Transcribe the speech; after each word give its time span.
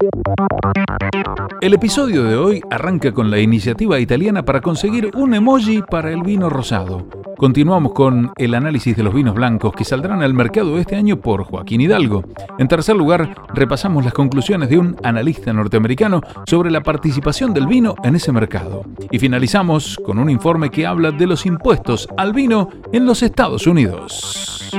Thank 0.00 0.12
you. 0.90 0.97
El 1.60 1.74
episodio 1.74 2.24
de 2.24 2.36
hoy 2.36 2.62
arranca 2.70 3.12
con 3.12 3.30
la 3.30 3.38
iniciativa 3.38 3.98
italiana 3.98 4.44
para 4.44 4.60
conseguir 4.60 5.10
un 5.14 5.34
emoji 5.34 5.82
para 5.82 6.12
el 6.12 6.22
vino 6.22 6.48
rosado. 6.48 7.06
Continuamos 7.36 7.92
con 7.92 8.32
el 8.36 8.54
análisis 8.54 8.96
de 8.96 9.04
los 9.04 9.14
vinos 9.14 9.34
blancos 9.34 9.72
que 9.72 9.84
saldrán 9.84 10.22
al 10.22 10.34
mercado 10.34 10.76
este 10.78 10.96
año 10.96 11.20
por 11.20 11.44
Joaquín 11.44 11.80
Hidalgo. 11.80 12.24
En 12.58 12.66
tercer 12.66 12.96
lugar, 12.96 13.32
repasamos 13.54 14.04
las 14.04 14.12
conclusiones 14.12 14.68
de 14.68 14.78
un 14.78 14.96
analista 15.04 15.52
norteamericano 15.52 16.20
sobre 16.46 16.70
la 16.70 16.82
participación 16.82 17.54
del 17.54 17.68
vino 17.68 17.94
en 18.02 18.16
ese 18.16 18.32
mercado. 18.32 18.82
Y 19.12 19.20
finalizamos 19.20 19.98
con 20.04 20.18
un 20.18 20.30
informe 20.30 20.70
que 20.70 20.86
habla 20.86 21.12
de 21.12 21.28
los 21.28 21.46
impuestos 21.46 22.08
al 22.16 22.32
vino 22.32 22.70
en 22.92 23.06
los 23.06 23.22
Estados 23.22 23.68
Unidos. 23.68 24.72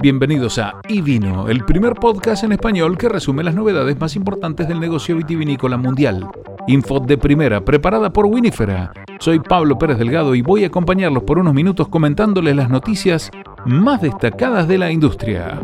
Bienvenidos 0.00 0.58
a 0.58 0.80
iVino, 0.88 1.48
el 1.48 1.64
primer 1.64 1.94
podcast 1.94 2.44
en 2.44 2.52
español 2.52 2.96
que 2.96 3.08
resume 3.08 3.42
las 3.42 3.54
novedades 3.54 3.98
más 3.98 4.14
importantes 4.16 4.68
del 4.68 4.80
negocio 4.80 5.16
vitivinícola 5.16 5.35
mundial. 5.76 6.28
Info 6.66 7.00
de 7.00 7.16
primera, 7.18 7.60
preparada 7.60 8.12
por 8.12 8.26
Winifera. 8.26 8.92
Soy 9.20 9.38
Pablo 9.38 9.78
Pérez 9.78 9.98
Delgado 9.98 10.34
y 10.34 10.42
voy 10.42 10.64
a 10.64 10.66
acompañarlos 10.66 11.22
por 11.22 11.38
unos 11.38 11.54
minutos 11.54 11.88
comentándoles 11.88 12.56
las 12.56 12.70
noticias 12.70 13.30
más 13.64 14.00
destacadas 14.02 14.66
de 14.66 14.78
la 14.78 14.90
industria. 14.90 15.60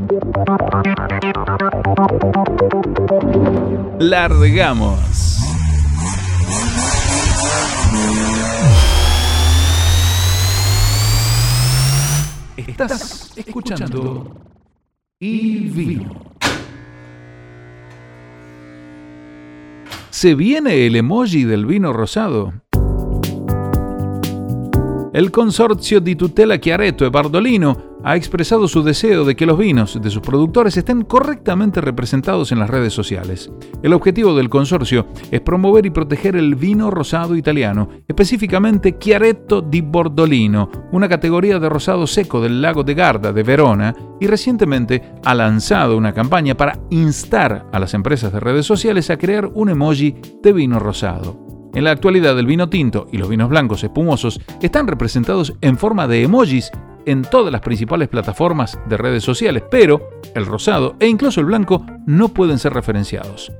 Largamos. 3.98 4.98
Estás 12.56 13.32
escuchando 13.36 14.36
y 15.18 15.58
vino. 15.68 16.31
¿Se 20.12 20.34
viene 20.34 20.84
el 20.84 20.94
emoji 20.96 21.44
del 21.44 21.64
vino 21.64 21.90
rosado? 21.90 22.52
El 25.14 25.30
consorcio 25.30 26.00
di 26.00 26.14
tutela 26.16 26.58
Chiaretto 26.58 27.06
e 27.06 27.10
Bardolino 27.10 27.91
ha 28.04 28.16
expresado 28.16 28.68
su 28.68 28.82
deseo 28.82 29.24
de 29.24 29.36
que 29.36 29.46
los 29.46 29.58
vinos 29.58 30.00
de 30.00 30.10
sus 30.10 30.22
productores 30.22 30.76
estén 30.76 31.02
correctamente 31.02 31.80
representados 31.80 32.52
en 32.52 32.58
las 32.58 32.70
redes 32.70 32.92
sociales. 32.92 33.50
El 33.82 33.92
objetivo 33.92 34.34
del 34.34 34.48
consorcio 34.48 35.06
es 35.30 35.40
promover 35.40 35.86
y 35.86 35.90
proteger 35.90 36.36
el 36.36 36.54
vino 36.54 36.90
rosado 36.90 37.36
italiano, 37.36 37.88
específicamente 38.08 38.98
Chiaretto 38.98 39.60
di 39.60 39.80
Bordolino, 39.80 40.70
una 40.92 41.08
categoría 41.08 41.58
de 41.58 41.68
rosado 41.68 42.06
seco 42.06 42.40
del 42.40 42.60
lago 42.60 42.82
de 42.82 42.94
Garda 42.94 43.32
de 43.32 43.42
Verona, 43.42 43.94
y 44.20 44.26
recientemente 44.26 45.14
ha 45.24 45.34
lanzado 45.34 45.96
una 45.96 46.12
campaña 46.12 46.56
para 46.56 46.78
instar 46.90 47.66
a 47.72 47.78
las 47.78 47.94
empresas 47.94 48.32
de 48.32 48.40
redes 48.40 48.66
sociales 48.66 49.10
a 49.10 49.16
crear 49.16 49.50
un 49.54 49.68
emoji 49.68 50.16
de 50.42 50.52
vino 50.52 50.78
rosado. 50.78 51.70
En 51.74 51.84
la 51.84 51.90
actualidad 51.90 52.38
el 52.38 52.46
vino 52.46 52.68
tinto 52.68 53.06
y 53.10 53.16
los 53.16 53.30
vinos 53.30 53.48
blancos 53.48 53.82
espumosos 53.82 54.40
están 54.60 54.86
representados 54.86 55.54
en 55.62 55.78
forma 55.78 56.06
de 56.06 56.22
emojis 56.22 56.70
en 57.06 57.22
todas 57.22 57.52
las 57.52 57.60
principales 57.60 58.08
plataformas 58.08 58.78
de 58.88 58.96
redes 58.96 59.24
sociales, 59.24 59.62
pero 59.70 60.10
el 60.34 60.46
rosado 60.46 60.96
e 61.00 61.08
incluso 61.08 61.40
el 61.40 61.46
blanco 61.46 61.84
no 62.06 62.28
pueden 62.28 62.58
ser 62.58 62.72
referenciados. 62.72 63.52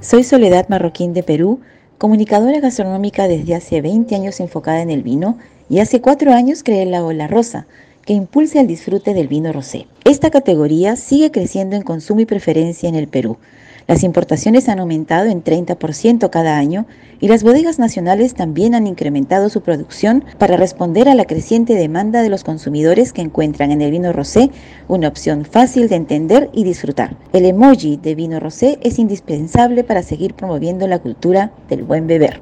Soy 0.00 0.24
Soledad 0.24 0.68
Marroquín 0.68 1.12
de 1.12 1.22
Perú, 1.22 1.60
comunicadora 1.98 2.60
gastronómica 2.60 3.28
desde 3.28 3.54
hace 3.54 3.80
20 3.80 4.14
años 4.14 4.40
enfocada 4.40 4.82
en 4.82 4.90
el 4.90 5.02
vino 5.02 5.38
y 5.68 5.80
hace 5.80 6.00
4 6.00 6.32
años 6.32 6.62
creé 6.62 6.86
la 6.86 7.04
Ola 7.04 7.28
Rosa, 7.28 7.66
que 8.04 8.14
impulsa 8.14 8.60
el 8.60 8.66
disfrute 8.66 9.14
del 9.14 9.28
vino 9.28 9.52
rosé. 9.52 9.86
Esta 10.04 10.30
categoría 10.30 10.96
sigue 10.96 11.30
creciendo 11.30 11.76
en 11.76 11.82
consumo 11.82 12.20
y 12.20 12.26
preferencia 12.26 12.88
en 12.88 12.94
el 12.94 13.08
Perú 13.08 13.36
las 13.86 14.02
importaciones 14.02 14.68
han 14.68 14.80
aumentado 14.80 15.28
en 15.28 15.42
30% 15.42 16.30
cada 16.30 16.58
año 16.58 16.86
y 17.20 17.28
las 17.28 17.42
bodegas 17.42 17.78
nacionales 17.78 18.34
también 18.34 18.74
han 18.74 18.86
incrementado 18.86 19.48
su 19.48 19.62
producción 19.62 20.24
para 20.38 20.56
responder 20.56 21.08
a 21.08 21.14
la 21.14 21.24
creciente 21.24 21.74
demanda 21.74 22.22
de 22.22 22.30
los 22.30 22.44
consumidores 22.44 23.12
que 23.12 23.22
encuentran 23.22 23.70
en 23.70 23.82
el 23.82 23.90
vino 23.90 24.12
rosé 24.12 24.50
una 24.88 25.08
opción 25.08 25.44
fácil 25.44 25.88
de 25.88 25.96
entender 25.96 26.50
y 26.52 26.64
disfrutar. 26.64 27.16
El 27.32 27.44
emoji 27.44 27.96
de 27.96 28.14
vino 28.14 28.40
rosé 28.40 28.78
es 28.82 28.98
indispensable 28.98 29.84
para 29.84 30.02
seguir 30.02 30.34
promoviendo 30.34 30.86
la 30.86 30.98
cultura 30.98 31.52
del 31.68 31.82
buen 31.82 32.06
beber. 32.06 32.40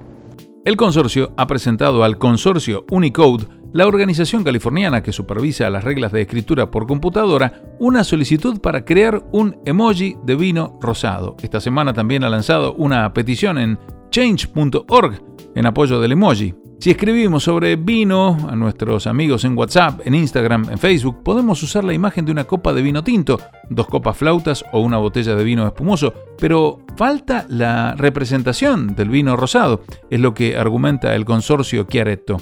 El 0.65 0.77
consorcio 0.77 1.33
ha 1.37 1.47
presentado 1.47 2.05
al 2.05 2.19
consorcio 2.19 2.85
Unicode 2.91 3.47
la 3.78 3.87
organización 3.87 4.43
californiana 4.43 5.05
que 5.05 5.12
supervisa 5.12 5.71
las 5.71 5.84
reglas 5.84 6.11
de 6.11 6.22
escritura 6.22 6.69
por 6.69 6.89
computadora 6.89 7.62
una 7.78 8.03
solicitud 8.03 8.61
para 8.61 8.84
crear 8.84 9.22
un 9.31 9.56
emoji 9.65 10.16
de 10.25 10.34
vino 10.34 10.77
rosado. 10.83 11.37
Esta 11.41 11.61
semana 11.61 11.93
también 11.93 12.25
ha 12.25 12.28
lanzado 12.28 12.75
una 12.75 13.15
petición 13.15 13.56
en 13.56 13.78
change.org 14.11 15.22
en 15.55 15.65
apoyo 15.65 16.00
del 16.00 16.11
emoji. 16.11 16.56
Si 16.81 16.91
escribimos 16.91 17.44
sobre 17.44 17.77
vino 17.77 18.37
a 18.50 18.56
nuestros 18.56 19.06
amigos 19.06 19.44
en 19.44 19.56
WhatsApp, 19.56 20.00
en 20.05 20.17
Instagram, 20.17 20.71
en 20.71 20.78
Facebook, 20.78 21.22
podemos 21.22 21.62
usar 21.62 21.84
la 21.84 21.93
imagen 21.93 22.25
de 22.25 22.33
una 22.33 22.44
copa 22.44 22.72
de 22.72 22.83
vino 22.83 23.05
tinto, 23.05 23.38
dos 23.71 23.87
copas 23.87 24.17
flautas 24.17 24.65
o 24.72 24.81
una 24.81 24.99
botella 24.99 25.37
de 25.37 25.44
vino 25.44 25.65
espumoso, 25.65 26.12
pero 26.37 26.81
falta 26.97 27.47
la 27.49 27.94
representación 27.94 28.97
del 28.97 29.09
vino 29.09 29.37
rosado, 29.37 29.83
es 30.11 30.19
lo 30.19 30.34
que 30.34 30.56
argumenta 30.56 31.15
el 31.15 31.25
consorcio 31.25 31.84
Chiaretto. 31.84 32.38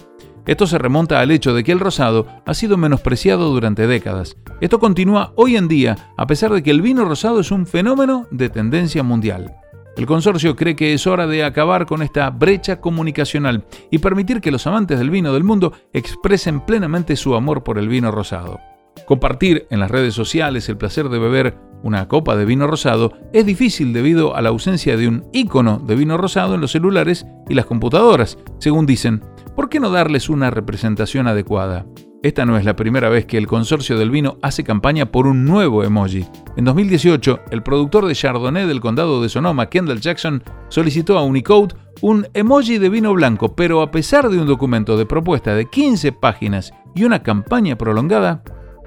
Esto 0.46 0.68
se 0.68 0.78
remonta 0.78 1.18
al 1.18 1.32
hecho 1.32 1.54
de 1.54 1.64
que 1.64 1.72
el 1.72 1.80
rosado 1.80 2.26
ha 2.46 2.54
sido 2.54 2.76
menospreciado 2.76 3.50
durante 3.50 3.88
décadas. 3.88 4.36
Esto 4.60 4.78
continúa 4.78 5.32
hoy 5.34 5.56
en 5.56 5.66
día, 5.66 6.12
a 6.16 6.26
pesar 6.28 6.52
de 6.52 6.62
que 6.62 6.70
el 6.70 6.82
vino 6.82 7.04
rosado 7.04 7.40
es 7.40 7.50
un 7.50 7.66
fenómeno 7.66 8.28
de 8.30 8.48
tendencia 8.48 9.02
mundial. 9.02 9.56
El 9.96 10.06
consorcio 10.06 10.54
cree 10.54 10.76
que 10.76 10.92
es 10.92 11.06
hora 11.08 11.26
de 11.26 11.42
acabar 11.42 11.86
con 11.86 12.00
esta 12.00 12.30
brecha 12.30 12.80
comunicacional 12.80 13.64
y 13.90 13.98
permitir 13.98 14.40
que 14.40 14.52
los 14.52 14.66
amantes 14.68 14.98
del 15.00 15.10
vino 15.10 15.32
del 15.32 15.42
mundo 15.42 15.72
expresen 15.92 16.60
plenamente 16.60 17.16
su 17.16 17.34
amor 17.34 17.64
por 17.64 17.78
el 17.78 17.88
vino 17.88 18.12
rosado. 18.12 18.60
Compartir 19.04 19.66
en 19.70 19.80
las 19.80 19.90
redes 19.90 20.14
sociales 20.14 20.68
el 20.68 20.76
placer 20.76 21.08
de 21.08 21.18
beber 21.18 21.58
una 21.82 22.08
copa 22.08 22.36
de 22.36 22.44
vino 22.44 22.66
rosado 22.66 23.12
es 23.32 23.46
difícil 23.46 23.92
debido 23.92 24.36
a 24.36 24.42
la 24.42 24.50
ausencia 24.50 24.96
de 24.96 25.08
un 25.08 25.24
icono 25.32 25.78
de 25.78 25.96
vino 25.96 26.16
rosado 26.16 26.54
en 26.54 26.60
los 26.60 26.72
celulares 26.72 27.26
y 27.48 27.54
las 27.54 27.66
computadoras, 27.66 28.38
según 28.58 28.86
dicen, 28.86 29.22
¿por 29.56 29.70
qué 29.70 29.80
no 29.80 29.90
darles 29.90 30.28
una 30.28 30.50
representación 30.50 31.26
adecuada? 31.26 31.86
Esta 32.22 32.44
no 32.44 32.58
es 32.58 32.64
la 32.64 32.76
primera 32.76 33.08
vez 33.08 33.24
que 33.24 33.38
el 33.38 33.46
consorcio 33.46 33.98
del 33.98 34.10
vino 34.10 34.38
hace 34.42 34.62
campaña 34.64 35.10
por 35.10 35.26
un 35.26 35.44
nuevo 35.44 35.82
emoji. 35.82 36.26
En 36.56 36.64
2018, 36.64 37.40
el 37.50 37.62
productor 37.62 38.06
de 38.06 38.14
Chardonnay 38.14 38.66
del 38.66 38.80
condado 38.80 39.22
de 39.22 39.28
Sonoma, 39.28 39.68
Kendall 39.68 40.00
Jackson, 40.00 40.42
solicitó 40.68 41.18
a 41.18 41.22
Unicode 41.22 41.74
un 42.02 42.26
emoji 42.34 42.78
de 42.78 42.88
vino 42.90 43.14
blanco, 43.14 43.54
pero 43.54 43.80
a 43.80 43.90
pesar 43.90 44.28
de 44.28 44.38
un 44.38 44.46
documento 44.46 44.96
de 44.96 45.06
propuesta 45.06 45.54
de 45.54 45.66
15 45.66 46.12
páginas 46.12 46.72
y 46.94 47.04
una 47.04 47.22
campaña 47.22 47.76
prolongada, 47.76 48.42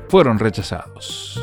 fueron 0.07 0.37
rechazados. 0.37 1.39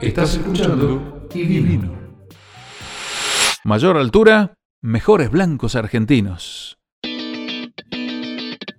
Estás 0.00 0.34
escuchando 0.34 1.28
y. 1.34 1.99
Mayor 3.70 3.98
altura, 3.98 4.54
mejores 4.82 5.30
blancos 5.30 5.76
argentinos. 5.76 6.76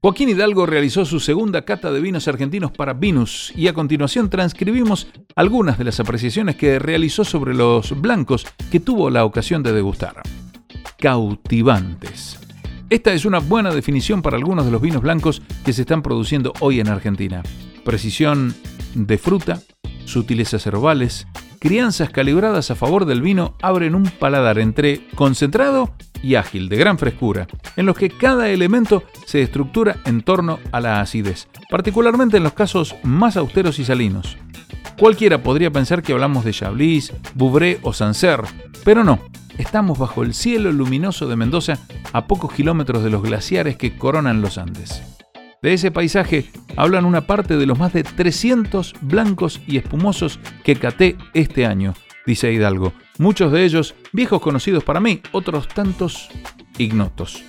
Joaquín 0.01 0.27
Hidalgo 0.27 0.65
realizó 0.65 1.05
su 1.05 1.21
segunda 1.21 1.61
cata 1.61 1.93
de 1.93 2.01
vinos 2.01 2.27
argentinos 2.27 2.73
para 2.73 2.91
Vinus 2.91 3.53
y 3.55 3.69
a 3.69 3.73
continuación 3.73 4.29
transcribimos 4.29 5.07
algunas 5.37 5.77
de 5.77 5.85
las 5.85 6.01
apreciaciones 6.01 6.57
que 6.57 6.77
realizó 6.77 7.23
sobre 7.23 7.53
los 7.53 8.01
blancos 8.01 8.45
que 8.69 8.81
tuvo 8.81 9.09
la 9.09 9.23
ocasión 9.23 9.63
de 9.63 9.71
degustar. 9.71 10.23
Cautivantes. 10.99 12.37
Esta 12.89 13.13
es 13.13 13.23
una 13.23 13.39
buena 13.39 13.71
definición 13.71 14.21
para 14.21 14.35
algunos 14.35 14.65
de 14.65 14.71
los 14.71 14.81
vinos 14.81 15.01
blancos 15.01 15.41
que 15.63 15.71
se 15.71 15.83
están 15.83 16.01
produciendo 16.01 16.51
hoy 16.59 16.81
en 16.81 16.89
Argentina. 16.89 17.43
Precisión 17.85 18.53
de 18.93 19.17
fruta, 19.17 19.61
sutilezas 20.05 20.65
herbales, 20.67 21.27
crianzas 21.59 22.09
calibradas 22.09 22.71
a 22.71 22.75
favor 22.75 23.05
del 23.05 23.21
vino 23.21 23.55
abren 23.61 23.95
un 23.95 24.03
paladar 24.03 24.59
entre 24.59 25.07
concentrado 25.15 25.93
y 26.23 26.35
ágil, 26.35 26.69
de 26.69 26.77
gran 26.77 26.97
frescura, 26.97 27.47
en 27.75 27.85
los 27.85 27.97
que 27.97 28.09
cada 28.09 28.49
elemento 28.49 29.03
se 29.25 29.41
estructura 29.41 29.97
en 30.05 30.21
torno 30.21 30.59
a 30.71 30.79
la 30.79 31.01
acidez, 31.01 31.47
particularmente 31.69 32.37
en 32.37 32.43
los 32.43 32.53
casos 32.53 32.95
más 33.03 33.37
austeros 33.37 33.79
y 33.79 33.85
salinos. 33.85 34.37
Cualquiera 34.99 35.41
podría 35.41 35.71
pensar 35.71 36.03
que 36.03 36.13
hablamos 36.13 36.45
de 36.45 36.53
Chablis, 36.53 37.11
Bouvray 37.33 37.79
o 37.81 37.93
Sancerre, 37.93 38.47
pero 38.83 39.03
no, 39.03 39.19
estamos 39.57 39.97
bajo 39.97 40.23
el 40.23 40.33
cielo 40.33 40.71
luminoso 40.71 41.27
de 41.27 41.35
Mendoza 41.35 41.79
a 42.13 42.27
pocos 42.27 42.53
kilómetros 42.53 43.03
de 43.03 43.09
los 43.09 43.23
glaciares 43.23 43.77
que 43.77 43.97
coronan 43.97 44.41
los 44.41 44.57
Andes. 44.57 45.01
De 45.61 45.73
ese 45.73 45.91
paisaje 45.91 46.45
hablan 46.75 47.05
una 47.05 47.27
parte 47.27 47.55
de 47.55 47.67
los 47.67 47.77
más 47.77 47.93
de 47.93 48.03
300 48.03 48.95
blancos 49.01 49.61
y 49.67 49.77
espumosos 49.77 50.39
que 50.63 50.75
caté 50.75 51.17
este 51.35 51.67
año, 51.67 51.93
dice 52.25 52.51
Hidalgo. 52.51 52.93
Muchos 53.19 53.51
de 53.51 53.63
ellos 53.63 53.93
viejos 54.11 54.41
conocidos 54.41 54.83
para 54.83 54.99
mí, 54.99 55.21
otros 55.31 55.67
tantos 55.67 56.29
ignotos. 56.79 57.43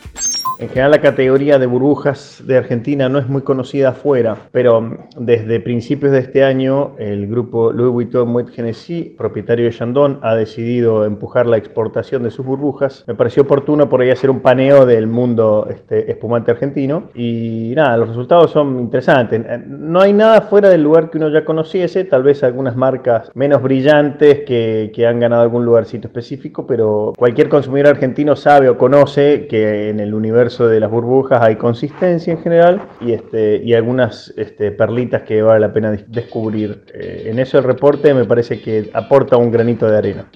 En 0.58 0.68
general 0.68 0.92
la 0.92 1.00
categoría 1.00 1.58
de 1.58 1.66
burbujas 1.66 2.42
de 2.46 2.56
Argentina 2.56 3.08
no 3.08 3.18
es 3.18 3.28
muy 3.28 3.42
conocida 3.42 3.88
afuera, 3.88 4.36
pero 4.52 4.96
desde 5.16 5.58
principios 5.60 6.12
de 6.12 6.20
este 6.20 6.44
año 6.44 6.94
el 6.98 7.26
grupo 7.26 7.72
Louis 7.72 7.92
Vuitton 7.92 8.28
Moet 8.28 8.50
Genesis, 8.50 9.08
propietario 9.16 9.64
de 9.64 9.72
Chandon, 9.72 10.20
ha 10.22 10.36
decidido 10.36 11.04
empujar 11.04 11.46
la 11.46 11.56
exportación 11.56 12.22
de 12.22 12.30
sus 12.30 12.46
burbujas. 12.46 13.02
Me 13.08 13.14
pareció 13.14 13.42
oportuno 13.42 13.88
por 13.88 14.02
ahí 14.02 14.10
hacer 14.10 14.30
un 14.30 14.40
paneo 14.40 14.86
del 14.86 15.06
mundo 15.06 15.66
este, 15.68 16.10
espumante 16.10 16.52
argentino 16.52 17.04
y 17.14 17.72
nada, 17.74 17.96
los 17.96 18.08
resultados 18.10 18.52
son 18.52 18.78
interesantes. 18.78 19.40
No 19.66 20.00
hay 20.00 20.12
nada 20.12 20.42
fuera 20.42 20.68
del 20.68 20.82
lugar 20.82 21.10
que 21.10 21.18
uno 21.18 21.28
ya 21.30 21.44
conociese, 21.44 22.04
tal 22.04 22.22
vez 22.22 22.44
algunas 22.44 22.76
marcas 22.76 23.30
menos 23.34 23.62
brillantes 23.62 24.40
que, 24.46 24.92
que 24.94 25.06
han 25.06 25.18
ganado 25.18 25.42
algún 25.42 25.64
lugarcito 25.64 26.06
específico, 26.08 26.66
pero 26.66 27.14
cualquier 27.16 27.48
consumidor 27.48 27.88
argentino 27.88 28.36
sabe 28.36 28.68
o 28.68 28.78
conoce 28.78 29.46
que 29.48 29.88
en 29.88 29.98
el 29.98 30.14
universo 30.14 30.51
de 30.58 30.80
las 30.80 30.90
burbujas 30.90 31.40
hay 31.42 31.56
consistencia 31.56 32.32
en 32.32 32.42
general 32.42 32.82
y, 33.00 33.12
este, 33.12 33.62
y 33.64 33.74
algunas 33.74 34.32
este, 34.36 34.70
perlitas 34.72 35.22
que 35.22 35.42
vale 35.42 35.60
la 35.60 35.72
pena 35.72 35.92
descubrir. 36.06 36.84
Eh, 36.94 37.24
en 37.26 37.38
eso 37.38 37.58
el 37.58 37.64
reporte 37.64 38.12
me 38.14 38.24
parece 38.24 38.60
que 38.60 38.90
aporta 38.94 39.36
un 39.36 39.50
granito 39.50 39.86
de 39.86 39.98
arena. 39.98 40.26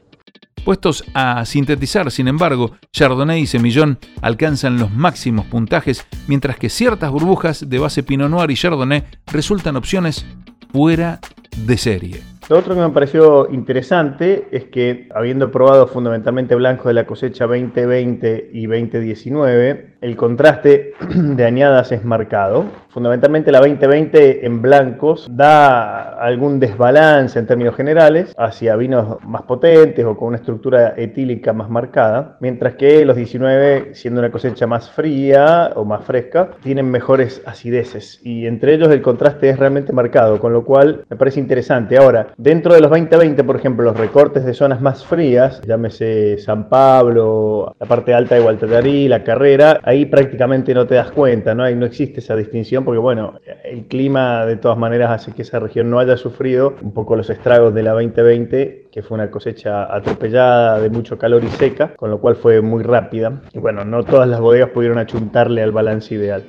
Puestos 0.65 1.05
a 1.15 1.45
sintetizar, 1.45 2.11
sin 2.11 2.27
embargo, 2.27 2.73
Chardonnay 2.93 3.43
y 3.43 3.47
Semillón 3.47 3.99
alcanzan 4.21 4.79
los 4.79 4.91
máximos 4.91 5.47
puntajes, 5.47 6.05
mientras 6.27 6.57
que 6.57 6.71
ciertas 6.71 7.13
burbujas 7.13 7.69
de 7.69 7.79
base 7.79 8.03
Pinot 8.03 8.29
Noir 8.29 8.51
y 8.51 8.57
Chardonnay 8.57 9.05
resultan 9.33 9.77
opciones 9.77 10.27
fuera 10.73 11.21
de 11.57 11.79
serie. 11.79 12.21
Lo 12.49 12.59
otro 12.59 12.77
que 12.77 12.81
me 12.81 12.91
pareció 12.91 13.49
interesante 13.51 14.47
es 14.53 14.67
que, 14.67 15.09
habiendo 15.13 15.51
probado 15.51 15.89
fundamentalmente 15.89 16.55
blancos 16.55 16.87
de 16.87 16.95
la 16.95 17.05
cosecha 17.05 17.45
2020 17.47 18.51
y 18.53 18.67
2019, 18.67 19.96
el 20.07 20.17
contraste 20.17 20.95
de 21.15 21.45
añadas 21.45 21.91
es 21.91 22.05
marcado. 22.05 22.65
Fundamentalmente 22.89 23.53
la 23.53 23.59
2020 23.59 24.47
en 24.47 24.63
blancos 24.63 25.27
da 25.31 26.15
algún 26.19 26.61
desbalance 26.61 27.39
en 27.39 27.47
términos 27.47 27.75
generales 27.75 28.33
hacia 28.39 28.77
vinos 28.77 29.19
más 29.25 29.43
potentes 29.43 30.05
o 30.05 30.17
con 30.17 30.29
una 30.29 30.39
estructura 30.39 30.95
etílica 30.97 31.53
más 31.53 31.69
marcada, 31.69 32.39
mientras 32.41 32.77
que 32.77 33.05
los 33.05 33.17
19, 33.17 33.95
siendo 33.95 34.21
una 34.21 34.31
cosecha 34.31 34.67
más 34.67 34.91
fría 34.91 35.73
o 35.75 35.85
más 35.85 36.05
fresca, 36.05 36.51
tienen 36.63 36.91
mejores 36.91 37.43
acideces 37.45 38.21
y 38.23 38.47
entre 38.47 38.75
ellos 38.75 38.89
el 38.91 39.03
contraste 39.03 39.51
es 39.51 39.59
realmente 39.59 39.93
marcado, 39.93 40.39
con 40.39 40.53
lo 40.53 40.65
cual 40.65 41.05
me 41.11 41.17
parece 41.17 41.41
interesante. 41.41 41.99
Ahora, 41.99 42.29
Dentro 42.39 42.75
de 42.75 42.81
los 42.81 42.91
2020, 42.91 43.43
por 43.45 43.57
ejemplo, 43.57 43.85
los 43.85 43.97
recortes 43.97 44.45
de 44.45 44.55
zonas 44.55 44.81
más 44.81 45.05
frías, 45.05 45.61
llámese 45.67 46.39
San 46.39 46.69
Pablo, 46.69 47.75
la 47.81 47.87
parte 47.87 48.15
alta 48.15 48.35
de 48.35 48.43
Gualtallarí, 48.43 49.09
la 49.09 49.25
carrera, 49.25 49.81
ahí 49.83 49.96
prácticamente 50.05 50.75
no 50.75 50.87
te 50.87 50.97
das 50.97 51.11
cuenta, 51.11 51.55
¿no? 51.55 51.65
Ahí 51.65 51.75
no 51.75 51.87
existe 51.87 52.21
esa 52.21 52.37
distinción 52.37 52.85
porque, 52.85 52.99
bueno, 52.99 53.41
el 53.65 53.87
clima 53.87 54.45
de 54.45 54.57
todas 54.57 54.77
maneras 54.77 55.11
hace 55.11 55.33
que 55.33 55.43
esa 55.43 55.59
región 55.59 55.89
no 55.89 55.99
haya 55.99 56.19
sufrido 56.19 56.77
un 56.83 56.93
poco 56.93 57.17
los 57.17 57.31
estragos 57.31 57.73
de 57.73 57.83
la 57.83 57.93
2020, 57.93 58.89
que 58.93 59.03
fue 59.03 59.15
una 59.15 59.31
cosecha 59.31 59.85
atropellada, 59.95 60.81
de 60.81 60.91
mucho 60.91 61.17
calor 61.17 61.43
y 61.43 61.49
seca, 61.49 61.95
con 61.97 62.11
lo 62.11 62.21
cual 62.21 62.37
fue 62.37 62.61
muy 62.61 62.83
rápida. 62.83 63.41
Y 63.55 63.59
bueno, 63.59 63.85
no 63.85 64.05
todas 64.05 64.29
las 64.29 64.41
bodegas 64.41 64.71
pudieron 64.71 64.99
achuntarle 64.99 65.63
al 65.63 65.73
balance 65.73 66.15
ideal. 66.15 66.45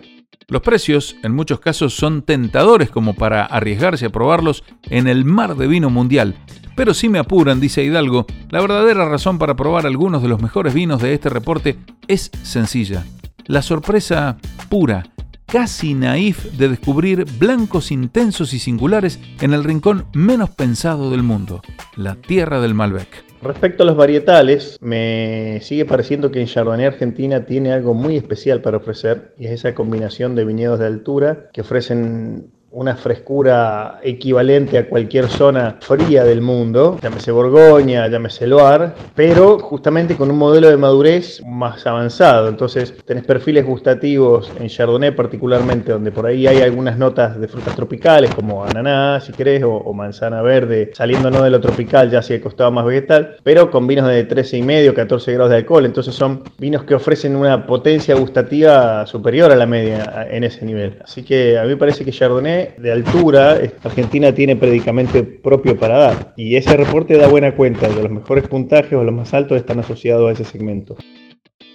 Los 0.49 0.61
precios 0.61 1.17
en 1.23 1.33
muchos 1.33 1.59
casos 1.59 1.93
son 1.93 2.21
tentadores 2.21 2.89
como 2.89 3.15
para 3.15 3.45
arriesgarse 3.45 4.05
a 4.05 4.09
probarlos 4.09 4.63
en 4.89 5.07
el 5.07 5.25
mar 5.25 5.55
de 5.55 5.67
vino 5.67 5.89
mundial. 5.89 6.35
Pero 6.77 6.93
si 6.93 7.09
me 7.09 7.19
apuran, 7.19 7.59
dice 7.59 7.83
Hidalgo, 7.83 8.27
la 8.49 8.61
verdadera 8.61 9.09
razón 9.09 9.39
para 9.39 9.55
probar 9.55 9.85
algunos 9.85 10.21
de 10.21 10.29
los 10.29 10.41
mejores 10.41 10.73
vinos 10.73 11.01
de 11.01 11.13
este 11.13 11.27
reporte 11.27 11.75
es 12.07 12.31
sencilla. 12.43 13.03
La 13.47 13.61
sorpresa 13.61 14.37
pura, 14.69 15.03
casi 15.45 15.93
naif 15.93 16.51
de 16.57 16.67
descubrir 16.67 17.23
blancos 17.39 17.93
intensos 17.93 18.53
y 18.53 18.59
singulares 18.59 19.21
en 19.39 19.53
el 19.53 19.63
rincón 19.63 20.05
menos 20.13 20.49
pensado 20.49 21.09
del 21.11 21.23
mundo, 21.23 21.61
la 21.95 22.15
tierra 22.15 22.59
del 22.59 22.73
Malbec. 22.73 23.07
Respecto 23.41 23.83
a 23.83 23.85
los 23.85 23.95
varietales, 23.95 24.77
me 24.81 25.59
sigue 25.61 25.85
pareciendo 25.85 26.29
que 26.29 26.41
en 26.41 26.47
Chardonnay 26.47 26.87
Argentina 26.87 27.45
tiene 27.45 27.71
algo 27.71 27.93
muy 27.93 28.17
especial 28.17 28.61
para 28.61 28.77
ofrecer 28.77 29.33
y 29.37 29.45
es 29.45 29.51
esa 29.51 29.73
combinación 29.73 30.35
de 30.35 30.43
viñedos 30.43 30.79
de 30.79 30.87
altura 30.87 31.49
que 31.53 31.61
ofrecen 31.61 32.51
una 32.71 32.95
frescura 32.95 33.99
equivalente 34.03 34.77
a 34.77 34.87
cualquier 34.87 35.27
zona 35.29 35.77
fría 35.79 36.23
del 36.23 36.41
mundo, 36.41 36.99
llámese 37.01 37.31
Borgoña, 37.31 38.07
llámese 38.07 38.45
Loire, 38.45 38.91
pero 39.15 39.57
justamente 39.59 40.15
con 40.15 40.29
un 40.29 40.37
modelo 40.37 40.69
de 40.69 40.77
madurez 40.77 41.41
más 41.45 41.87
avanzado. 41.87 42.49
Entonces 42.49 42.93
tenés 43.05 43.23
perfiles 43.25 43.65
gustativos 43.65 44.51
en 44.59 44.67
Chardonnay 44.67 45.15
particularmente, 45.15 45.91
donde 45.91 46.11
por 46.11 46.25
ahí 46.25 46.45
hay 46.45 46.61
algunas 46.61 46.97
notas 46.97 47.39
de 47.39 47.47
frutas 47.47 47.75
tropicales 47.75 48.33
como 48.35 48.65
ananá, 48.65 49.19
si 49.21 49.31
querés, 49.31 49.63
o, 49.63 49.93
manzana 49.93 50.41
verde, 50.41 50.91
saliendo 50.93 51.31
no 51.31 51.41
de 51.41 51.49
lo 51.49 51.59
tropical, 51.59 52.11
ya 52.11 52.19
hacia 52.19 52.35
el 52.35 52.41
costado 52.41 52.71
más 52.71 52.85
vegetal, 52.85 53.37
pero 53.43 53.71
con 53.71 53.87
vinos 53.87 54.07
de 54.07 54.27
13,5, 54.27 54.93
14 54.93 55.33
grados 55.33 55.51
de 55.51 55.57
alcohol. 55.57 55.85
Entonces 55.85 56.13
son 56.13 56.43
vinos 56.57 56.83
que 56.83 56.95
ofrecen 56.95 57.35
una 57.35 57.65
potencia 57.65 58.15
gustativa 58.15 59.05
superior 59.07 59.51
a 59.51 59.55
la 59.55 59.65
media 59.65 60.27
en 60.29 60.43
ese 60.43 60.65
nivel. 60.65 60.99
Así 61.03 61.23
que 61.23 61.57
a 61.57 61.63
mí 61.63 61.75
parece 61.75 62.05
que 62.05 62.11
Chardonnay 62.11 62.56
de 62.77 62.91
altura, 62.91 63.57
Argentina 63.83 64.33
tiene 64.33 64.55
predicamento 64.55 65.25
propio 65.43 65.77
para 65.77 65.97
dar. 65.97 66.33
Y 66.37 66.55
ese 66.55 66.75
reporte 66.75 67.17
da 67.17 67.27
buena 67.27 67.55
cuenta 67.55 67.87
de 67.87 68.01
los 68.01 68.11
mejores 68.11 68.47
puntajes 68.47 68.93
o 68.93 69.03
los 69.03 69.13
más 69.13 69.33
altos 69.33 69.57
están 69.57 69.79
asociados 69.79 70.29
a 70.29 70.33
ese 70.33 70.45
segmento. 70.45 70.95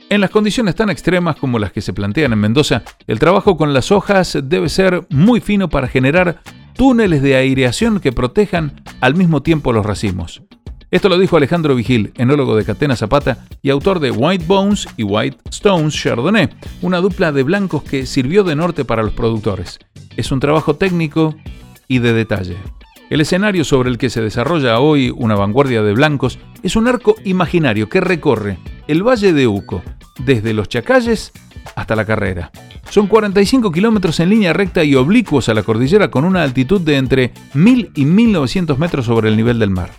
En 0.09 0.21
las 0.21 0.31
condiciones 0.31 0.75
tan 0.75 0.91
extremas 0.91 1.37
como 1.37 1.59
las 1.59 1.73
que 1.73 1.81
se 1.81 1.95
plantean 1.95 2.33
en 2.35 2.39
Mendoza, 2.39 2.83
el 3.07 3.19
trabajo 3.19 3.57
con 3.57 3.73
las 3.73 3.91
hojas 3.91 4.39
debe 4.45 4.69
ser 4.69 5.07
muy 5.09 5.41
fino 5.41 5.71
para 5.71 5.89
generar 5.89 6.41
túneles 6.75 7.23
de 7.23 7.37
aireación 7.37 8.01
que 8.01 8.13
protejan 8.13 8.83
al 9.01 9.15
mismo 9.15 9.43
tiempo 9.43 9.73
los 9.73 9.87
racimos. 9.87 10.43
Esto 10.93 11.09
lo 11.09 11.19
dijo 11.19 11.39
Alejandro 11.39 11.75
Vigil, 11.75 12.13
enólogo 12.17 12.55
de 12.55 12.67
Catena 12.67 12.97
Zapata 12.97 13.47
y 13.63 13.71
autor 13.71 13.99
de 13.99 14.11
White 14.11 14.45
Bones 14.47 14.87
y 14.99 15.05
White 15.05 15.39
Stones 15.49 15.95
Chardonnay, 15.95 16.51
una 16.83 16.99
dupla 16.99 17.33
de 17.33 17.43
blancos 17.45 17.83
que 17.83 18.05
sirvió 18.05 18.45
de 18.45 18.55
norte 18.55 18.85
para 18.85 19.03
los 19.03 19.15
productores. 19.15 19.79
Es 20.17 20.33
un 20.33 20.41
trabajo 20.41 20.77
técnico 20.77 21.35
y 21.89 21.99
de 21.99 22.13
detalle. 22.13 22.57
El 23.11 23.21
escenario 23.21 23.65
sobre 23.65 23.91
el 23.91 23.99
que 23.99 24.11
se 24.11 24.23
desarrolla 24.23 24.81
hoy 24.81 25.13
una 25.15 25.35
vanguardia 25.35 25.83
de 25.83 25.93
blancos 25.93 26.39
es 26.63 26.77
un 26.77 26.89
arco 26.89 27.17
imaginario 27.25 27.89
que 27.89 28.01
recorre 28.01 28.59
el 28.89 29.07
Valle 29.07 29.33
de 29.33 29.47
Uco, 29.47 29.83
desde 30.25 30.55
los 30.55 30.69
Chacalles 30.69 31.33
hasta 31.77 31.97
la 31.97 32.05
carrera. 32.05 32.51
Son 32.91 33.07
45 33.07 33.71
kilómetros 33.71 34.21
en 34.21 34.31
línea 34.31 34.53
recta 34.53 34.85
y 34.85 34.95
oblicuos 34.95 35.49
a 35.49 35.55
la 35.55 35.63
cordillera 35.63 36.11
con 36.11 36.25
una 36.25 36.43
altitud 36.43 36.81
de 36.81 36.97
entre 36.97 37.33
1000 37.55 37.93
y 37.95 38.05
1900 38.05 38.79
metros 38.79 39.07
sobre 39.07 39.29
el 39.29 39.37
nivel 39.37 39.59
del 39.59 39.71
mar. 39.71 39.91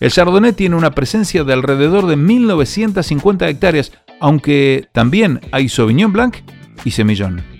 El 0.00 0.10
Chardonnay 0.10 0.52
tiene 0.52 0.76
una 0.76 0.90
presencia 0.90 1.44
de 1.44 1.52
alrededor 1.52 2.06
de 2.06 2.16
1950 2.16 3.48
hectáreas, 3.48 3.92
aunque 4.20 4.88
también 4.92 5.40
hay 5.52 5.68
Sauvignon 5.68 6.12
Blanc 6.12 6.36
y 6.84 6.90
Semillón. 6.90 7.53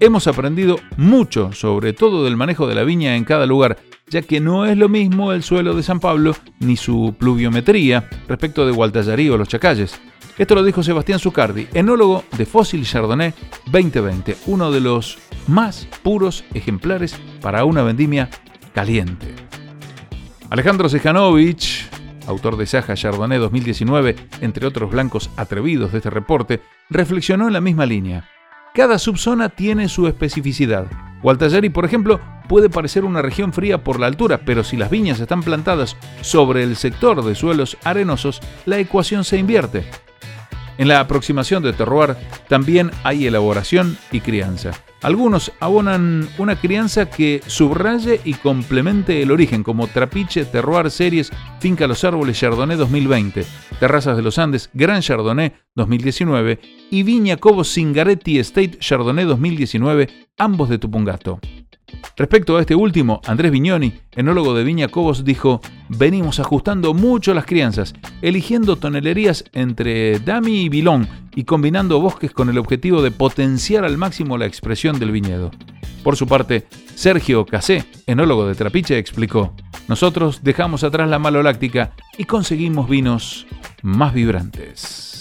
Hemos 0.00 0.28
aprendido 0.28 0.78
mucho 0.96 1.52
sobre 1.52 1.92
todo 1.92 2.24
del 2.24 2.36
manejo 2.36 2.68
de 2.68 2.76
la 2.76 2.84
viña 2.84 3.16
en 3.16 3.24
cada 3.24 3.46
lugar, 3.46 3.78
ya 4.08 4.22
que 4.22 4.38
no 4.38 4.64
es 4.64 4.78
lo 4.78 4.88
mismo 4.88 5.32
el 5.32 5.42
suelo 5.42 5.74
de 5.74 5.82
San 5.82 5.98
Pablo 5.98 6.36
ni 6.60 6.76
su 6.76 7.16
pluviometría 7.18 8.08
respecto 8.28 8.64
de 8.64 8.70
Gualtallarí 8.70 9.28
o 9.28 9.36
los 9.36 9.48
Chacalles. 9.48 10.00
Esto 10.38 10.54
lo 10.54 10.62
dijo 10.62 10.84
Sebastián 10.84 11.18
Zucardi, 11.18 11.66
enólogo 11.74 12.22
de 12.36 12.46
Fósil 12.46 12.84
Chardonnay 12.84 13.34
2020, 13.72 14.36
uno 14.46 14.70
de 14.70 14.80
los 14.80 15.18
más 15.48 15.88
puros 16.04 16.44
ejemplares 16.54 17.18
para 17.40 17.64
una 17.64 17.82
vendimia 17.82 18.30
caliente. 18.72 19.34
Alejandro 20.48 20.88
Sejanovic, 20.88 21.90
autor 22.28 22.56
de 22.56 22.66
Saja 22.66 22.94
Chardonnay 22.94 23.40
2019, 23.40 24.14
entre 24.42 24.64
otros 24.64 24.92
blancos 24.92 25.28
atrevidos 25.36 25.90
de 25.90 25.98
este 25.98 26.10
reporte, 26.10 26.60
reflexionó 26.88 27.48
en 27.48 27.54
la 27.54 27.60
misma 27.60 27.84
línea. 27.84 28.37
Cada 28.74 28.98
subzona 28.98 29.48
tiene 29.48 29.88
su 29.88 30.06
especificidad. 30.06 30.86
Gualtallari, 31.22 31.68
por 31.68 31.84
ejemplo, 31.84 32.20
puede 32.48 32.70
parecer 32.70 33.04
una 33.04 33.22
región 33.22 33.52
fría 33.52 33.82
por 33.82 33.98
la 33.98 34.06
altura, 34.06 34.40
pero 34.44 34.62
si 34.62 34.76
las 34.76 34.90
viñas 34.90 35.20
están 35.20 35.42
plantadas 35.42 35.96
sobre 36.20 36.62
el 36.62 36.76
sector 36.76 37.24
de 37.24 37.34
suelos 37.34 37.76
arenosos, 37.84 38.40
la 38.66 38.78
ecuación 38.78 39.24
se 39.24 39.38
invierte. 39.38 39.84
En 40.78 40.86
la 40.86 41.00
aproximación 41.00 41.62
de 41.62 41.72
terroir 41.72 42.16
también 42.48 42.92
hay 43.02 43.26
elaboración 43.26 43.98
y 44.12 44.20
crianza. 44.20 44.70
Algunos 45.02 45.52
abonan 45.60 46.28
una 46.38 46.56
crianza 46.56 47.10
que 47.10 47.40
subraye 47.46 48.20
y 48.24 48.34
complemente 48.34 49.22
el 49.22 49.30
origen, 49.30 49.62
como 49.62 49.86
Trapiche, 49.86 50.44
Terroir 50.44 50.90
Series, 50.90 51.30
Finca 51.60 51.86
Los 51.86 52.02
Árboles 52.04 52.38
Chardonnay 52.38 52.76
2020, 52.76 53.44
Terrazas 53.78 54.16
de 54.16 54.22
los 54.22 54.38
Andes, 54.38 54.70
Gran 54.72 55.00
Chardonnay 55.00 55.52
2019 55.74 56.58
y 56.90 57.02
Viña 57.02 57.36
Cobos 57.36 57.68
Singaretti 57.68 58.38
Estate 58.38 58.78
Chardonnay 58.78 59.24
2019, 59.24 60.08
ambos 60.36 60.68
de 60.68 60.78
Tupungato. 60.78 61.40
Respecto 62.16 62.56
a 62.56 62.60
este 62.60 62.74
último, 62.74 63.20
Andrés 63.26 63.52
Viñoni, 63.52 63.94
enólogo 64.12 64.54
de 64.54 64.64
Viña 64.64 64.88
Cobos, 64.88 65.24
dijo, 65.24 65.60
venimos 65.88 66.40
ajustando 66.40 66.92
mucho 66.92 67.32
las 67.32 67.46
crianzas, 67.46 67.94
eligiendo 68.22 68.76
tonelerías 68.76 69.44
entre 69.52 70.18
Dami 70.18 70.62
y 70.62 70.68
Vilón 70.68 71.08
y 71.34 71.44
combinando 71.44 72.00
bosques 72.00 72.32
con 72.32 72.48
el 72.48 72.58
objetivo 72.58 73.02
de 73.02 73.12
potenciar 73.12 73.84
al 73.84 73.98
máximo 73.98 74.36
la 74.36 74.46
expresión 74.46 74.98
del 74.98 75.12
viñedo. 75.12 75.50
Por 76.02 76.16
su 76.16 76.26
parte, 76.26 76.66
Sergio 76.94 77.46
Casé, 77.46 77.84
enólogo 78.06 78.46
de 78.46 78.54
Trapiche, 78.54 78.98
explicó, 78.98 79.54
nosotros 79.88 80.42
dejamos 80.42 80.84
atrás 80.84 81.08
la 81.08 81.18
maloláctica 81.18 81.92
y 82.16 82.24
conseguimos 82.24 82.88
vinos 82.88 83.46
más 83.82 84.12
vibrantes. 84.12 85.17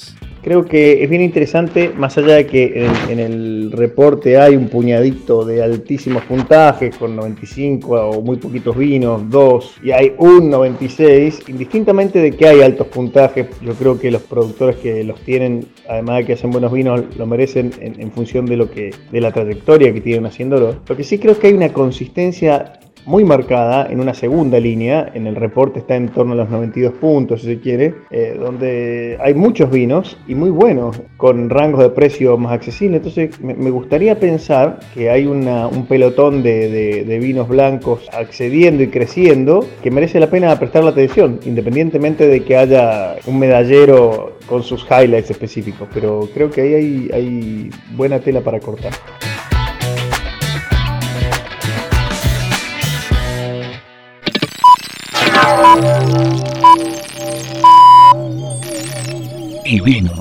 Creo 0.48 0.64
que 0.64 1.04
es 1.04 1.10
bien 1.10 1.22
interesante, 1.22 1.90
más 1.90 2.18
allá 2.18 2.36
de 2.36 2.48
que 2.48 2.88
en, 3.10 3.20
el 3.20 3.70
reporte 3.70 4.38
hay 4.38 4.56
un 4.56 4.70
puñadito 4.70 5.44
de 5.44 5.62
altísimos 5.62 6.24
puntajes, 6.24 6.96
con 6.96 7.18
95 7.18 7.94
o 7.94 8.22
muy 8.22 8.38
poquitos 8.38 8.78
vinos, 8.78 9.30
2, 9.30 9.80
y 9.84 9.92
hay 9.92 10.14
un 10.18 10.50
96, 10.50 11.50
indistintamente 11.50 12.20
de 12.20 12.32
que 12.32 12.48
hay 12.48 12.62
altos 12.62 12.88
puntajes, 12.88 13.48
yo 13.62 13.74
creo 13.74 14.00
que 14.00 14.10
los 14.10 14.22
productores 14.22 14.78
que 14.78 15.04
los 15.04 15.20
tienen, 15.20 15.66
además 15.90 16.20
de 16.20 16.26
que 16.28 16.34
hacen 16.36 16.52
buenos 16.52 16.72
vinos, 16.72 17.04
lo 17.18 17.26
merecen 17.26 17.74
en, 17.82 18.10
función 18.14 18.46
de, 18.46 18.56
lo 18.56 18.72
que, 18.72 18.92
de 19.12 19.20
la 19.20 19.34
trayectoria 19.34 19.92
que 19.92 20.00
tienen 20.00 20.28
haciéndolo. 20.28 20.78
Lo 20.88 20.96
que 20.96 21.04
sí 21.04 21.20
creo 21.20 21.38
que 21.38 21.48
hay 21.48 21.54
una 21.56 21.74
consistencia 21.74 22.80
muy 23.08 23.24
marcada 23.24 23.88
en 23.90 24.02
una 24.02 24.14
segunda 24.14 24.60
línea, 24.60 25.10
en 25.14 25.28
el 25.28 25.36
reporte 25.36 25.80
está 25.80 25.96
en 25.96 26.10
torno 26.10 26.34
a 26.34 26.36
los 26.36 26.50
92 26.50 26.94
puntos 26.96 27.42
si 27.42 27.48
se 27.48 27.60
quiere, 27.60 27.96
eh, 28.12 28.38
donde 28.38 29.18
hay 29.22 29.34
muchos 29.34 29.72
vinos 29.72 30.18
y 30.28 30.36
muy 30.36 30.50
buenos, 30.50 31.02
con 31.16 31.50
rangos 31.50 31.82
de 31.82 31.90
precio 31.90 32.38
más 32.38 32.52
accesibles. 32.52 32.98
Entonces 32.98 33.40
me, 33.40 33.72
gustaría 33.72 34.20
pensar 34.20 34.80
que 34.94 35.10
hay 35.10 35.26
un 35.26 35.86
pelotón 35.88 36.44
de, 36.44 37.18
vinos 37.22 37.48
blancos 37.48 38.08
accediendo 38.12 38.84
y 38.84 38.88
creciendo 38.88 39.66
que 39.82 39.90
merece 39.90 40.20
la 40.20 40.30
pena 40.30 40.60
prestar 40.60 40.84
la 40.84 40.90
atención, 40.92 41.40
independientemente 41.46 42.28
de 42.28 42.44
que 42.44 42.58
haya 42.58 43.16
un 43.26 43.40
medallero 43.40 44.38
con 44.48 44.64
sus 44.64 44.86
highlights 44.86 45.32
específicos, 45.32 45.88
pero 45.94 46.28
creo 46.34 46.52
que 46.52 46.62
ahí 46.62 47.10
hay 47.14 47.70
buena 47.96 48.20
tela 48.20 48.42
para 48.42 48.60
cortar. 48.60 48.92
Y 59.70 59.82
vino. 59.82 60.14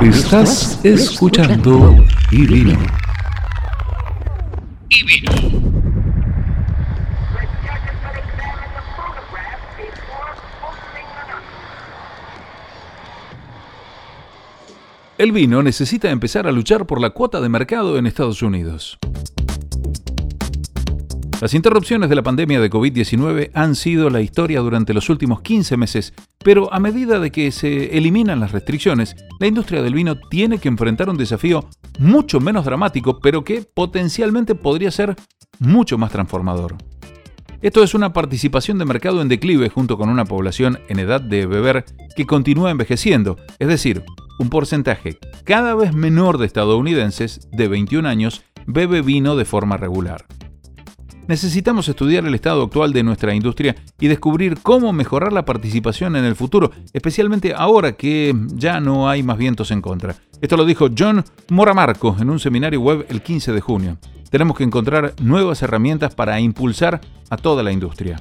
Estás 0.00 0.78
escuchando 0.84 1.96
y 2.30 2.46
vino. 2.46 2.78
Y 4.88 5.04
vino. 5.04 5.32
El 15.18 15.32
vino 15.32 15.64
necesita 15.64 16.08
empezar 16.10 16.46
a 16.46 16.52
luchar 16.52 16.86
por 16.86 17.00
la 17.00 17.10
cuota 17.10 17.40
de 17.40 17.48
mercado 17.48 17.98
en 17.98 18.06
Estados 18.06 18.40
Unidos. 18.42 19.00
Las 21.42 21.54
interrupciones 21.54 22.08
de 22.08 22.14
la 22.14 22.22
pandemia 22.22 22.60
de 22.60 22.70
COVID-19 22.70 23.50
han 23.52 23.74
sido 23.74 24.10
la 24.10 24.20
historia 24.20 24.60
durante 24.60 24.94
los 24.94 25.10
últimos 25.10 25.40
15 25.40 25.76
meses, 25.76 26.14
pero 26.38 26.72
a 26.72 26.78
medida 26.78 27.18
de 27.18 27.32
que 27.32 27.50
se 27.50 27.98
eliminan 27.98 28.38
las 28.38 28.52
restricciones, 28.52 29.16
la 29.40 29.48
industria 29.48 29.82
del 29.82 29.92
vino 29.92 30.16
tiene 30.16 30.58
que 30.58 30.68
enfrentar 30.68 31.10
un 31.10 31.16
desafío 31.16 31.68
mucho 31.98 32.38
menos 32.38 32.64
dramático, 32.64 33.18
pero 33.18 33.42
que 33.42 33.62
potencialmente 33.62 34.54
podría 34.54 34.92
ser 34.92 35.16
mucho 35.58 35.98
más 35.98 36.12
transformador. 36.12 36.76
Esto 37.60 37.82
es 37.82 37.94
una 37.94 38.12
participación 38.12 38.78
de 38.78 38.84
mercado 38.84 39.20
en 39.20 39.26
declive 39.26 39.68
junto 39.68 39.98
con 39.98 40.10
una 40.10 40.24
población 40.24 40.78
en 40.86 41.00
edad 41.00 41.20
de 41.20 41.46
beber 41.46 41.86
que 42.14 42.24
continúa 42.24 42.70
envejeciendo, 42.70 43.36
es 43.58 43.66
decir, 43.66 44.04
un 44.38 44.48
porcentaje 44.48 45.18
cada 45.42 45.74
vez 45.74 45.92
menor 45.92 46.38
de 46.38 46.46
estadounidenses 46.46 47.48
de 47.50 47.66
21 47.66 48.08
años 48.08 48.44
bebe 48.68 49.02
vino 49.02 49.34
de 49.34 49.44
forma 49.44 49.76
regular. 49.76 50.24
Necesitamos 51.28 51.88
estudiar 51.88 52.26
el 52.26 52.34
estado 52.34 52.64
actual 52.64 52.92
de 52.92 53.04
nuestra 53.04 53.34
industria 53.34 53.76
y 54.00 54.08
descubrir 54.08 54.58
cómo 54.60 54.92
mejorar 54.92 55.32
la 55.32 55.44
participación 55.44 56.16
en 56.16 56.24
el 56.24 56.34
futuro, 56.34 56.72
especialmente 56.92 57.54
ahora 57.54 57.92
que 57.92 58.34
ya 58.54 58.80
no 58.80 59.08
hay 59.08 59.22
más 59.22 59.38
vientos 59.38 59.70
en 59.70 59.80
contra. 59.80 60.16
Esto 60.40 60.56
lo 60.56 60.64
dijo 60.64 60.88
John 60.96 61.24
Moramarco 61.50 62.16
en 62.18 62.28
un 62.28 62.40
seminario 62.40 62.80
web 62.80 63.06
el 63.08 63.22
15 63.22 63.52
de 63.52 63.60
junio. 63.60 63.98
Tenemos 64.30 64.56
que 64.56 64.64
encontrar 64.64 65.14
nuevas 65.22 65.62
herramientas 65.62 66.14
para 66.14 66.40
impulsar 66.40 67.00
a 67.30 67.36
toda 67.36 67.62
la 67.62 67.70
industria. 67.70 68.20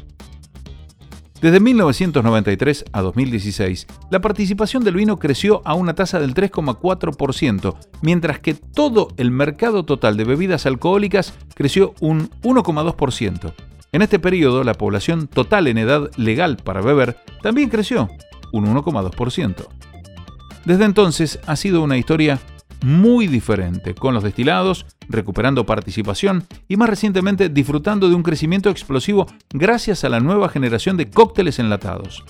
Desde 1.42 1.60
1993 1.60 2.86
a 2.92 3.02
2016, 3.02 3.88
la 4.12 4.22
participación 4.22 4.84
del 4.84 4.94
vino 4.94 5.18
creció 5.18 5.64
a 5.66 5.74
una 5.74 5.96
tasa 5.96 6.20
del 6.20 6.36
3,4%, 6.36 7.76
mientras 8.04 8.40
que 8.40 8.54
todo 8.54 9.08
el 9.18 9.32
mercado 9.32 9.84
total 9.84 10.18
de 10.18 10.24
bebidas 10.24 10.68
alcohólicas 10.68 11.34
creció 11.56 11.96
un 12.00 12.30
1,2%. 12.44 13.54
En 13.92 14.04
este 14.04 14.20
periodo, 14.20 14.64
la 14.64 14.76
población 14.76 15.28
total 15.28 15.66
en 15.66 15.80
edad 15.80 16.12
legal 16.16 16.58
para 16.58 16.82
beber 16.82 17.18
también 17.42 17.70
creció 17.70 18.08
un 18.54 18.68
1,2%. 18.68 19.68
Desde 20.64 20.86
entonces 20.86 21.40
ha 21.48 21.56
sido 21.56 21.82
una 21.82 21.98
historia 21.98 22.40
muy 22.84 23.28
diferente, 23.28 23.94
con 23.94 24.14
los 24.14 24.24
destilados 24.24 24.86
recuperando 25.10 25.66
participación 25.66 26.46
y 26.68 26.78
más 26.78 26.90
recientemente 26.90 27.50
disfrutando 27.50 28.10
de 28.10 28.16
un 28.16 28.24
crecimiento 28.24 28.70
explosivo 28.70 29.28
gracias 29.52 30.04
a 30.04 30.10
la 30.10 30.20
nueva 30.20 30.50
generación 30.50 30.98
de 30.98 31.10
cócteles 31.10 31.60
enlatados. 31.60 32.24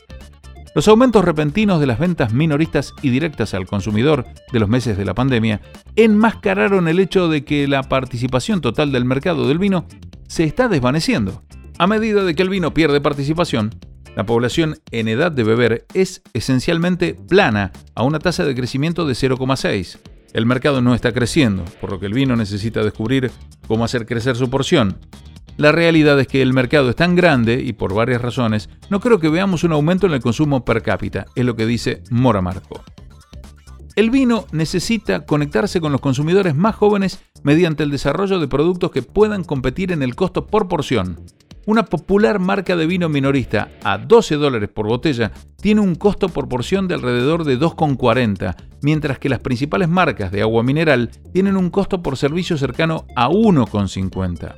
Los 0.74 0.88
aumentos 0.88 1.26
repentinos 1.26 1.82
de 1.82 1.86
las 1.86 2.00
ventas 2.00 2.32
minoristas 2.32 2.94
y 3.02 3.10
directas 3.10 3.54
al 3.54 3.68
consumidor 3.68 4.26
de 4.54 4.60
los 4.60 4.70
meses 4.70 4.98
de 4.98 5.04
la 5.04 5.14
pandemia 5.14 5.60
enmascararon 5.98 6.88
el 6.88 7.00
hecho 7.00 7.28
de 7.28 7.44
que 7.44 7.68
la 7.68 7.84
participación 7.84 8.62
total 8.62 8.94
del 8.94 9.04
mercado 9.04 9.50
del 9.50 9.60
vino 9.60 9.86
se 10.28 10.46
está 10.46 10.70
desvaneciendo. 10.70 11.44
A 11.78 11.88
medida 11.88 12.24
de 12.24 12.36
que 12.36 12.44
el 12.44 12.50
vino 12.50 12.74
pierde 12.74 13.02
participación, 13.02 13.72
la 14.16 14.26
población 14.26 14.78
en 14.92 15.10
edad 15.10 15.32
de 15.32 15.44
beber 15.44 15.86
es 15.94 16.22
esencialmente 16.34 17.16
plana 17.16 17.74
a 17.94 18.04
una 18.04 18.20
tasa 18.20 18.46
de 18.46 18.56
crecimiento 18.56 19.06
de 19.06 19.14
0,6. 19.14 20.00
El 20.34 20.46
mercado 20.46 20.82
no 20.82 20.96
está 20.96 21.12
creciendo, 21.12 21.66
por 21.82 21.92
lo 21.92 22.00
que 22.00 22.06
el 22.06 22.14
vino 22.14 22.36
necesita 22.36 22.84
descubrir 22.84 23.32
cómo 23.68 23.84
hacer 23.84 24.06
crecer 24.06 24.38
su 24.38 24.50
porción. 24.50 24.98
La 25.58 25.74
realidad 25.74 26.20
es 26.20 26.28
que 26.28 26.42
el 26.42 26.54
mercado 26.54 26.90
es 26.90 26.96
tan 26.96 27.16
grande 27.16 27.62
y 27.62 27.74
por 27.74 27.94
varias 27.94 28.22
razones, 28.22 28.70
no 28.90 29.02
creo 29.02 29.20
que 29.20 29.30
veamos 29.30 29.64
un 29.66 29.74
aumento 29.74 30.08
en 30.08 30.14
el 30.14 30.22
consumo 30.22 30.64
per 30.64 30.82
cápita, 30.82 31.26
es 31.36 31.46
lo 31.46 31.56
que 31.56 31.66
dice 31.66 32.02
Mora 32.10 32.42
Marco. 32.42 32.82
El 33.98 34.10
vino 34.10 34.46
necesita 34.54 35.26
conectarse 35.26 35.82
con 35.82 35.92
los 35.92 36.00
consumidores 36.00 36.56
más 36.56 36.76
jóvenes 36.76 37.20
mediante 37.44 37.84
el 37.84 37.92
desarrollo 37.92 38.40
de 38.40 38.48
productos 38.48 38.92
que 38.92 39.02
puedan 39.02 39.44
competir 39.44 39.92
en 39.92 40.02
el 40.02 40.16
costo 40.16 40.48
por 40.48 40.70
porción, 40.70 41.20
una 41.66 41.86
popular 41.86 42.40
marca 42.40 42.76
de 42.76 42.86
vino 42.86 43.10
minorista 43.10 43.70
a 43.84 43.98
12 43.98 44.36
dólares 44.36 44.70
por 44.70 44.88
botella 44.88 45.32
tiene 45.62 45.82
un 45.82 45.96
costo 45.96 46.30
por 46.30 46.50
porción 46.50 46.88
de 46.88 46.96
alrededor 46.96 47.44
de 47.44 47.60
2,40, 47.60 48.56
mientras 48.82 49.20
que 49.20 49.30
las 49.30 49.40
principales 49.40 49.90
marcas 49.90 50.32
de 50.32 50.42
agua 50.42 50.64
mineral 50.64 51.12
tienen 51.34 51.58
un 51.58 51.70
costo 51.70 52.02
por 52.02 52.18
servicio 52.18 52.58
cercano 52.58 53.06
a 53.16 53.30
1,50. 53.30 54.56